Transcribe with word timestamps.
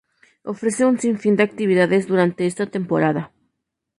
Ofrece 0.53 0.83
un 0.91 0.95
sin 1.03 1.15
fin 1.23 1.35
de 1.37 1.43
actividades 1.49 2.07
durante 2.11 2.47
esta 2.51 2.65
temporada. 2.75 3.23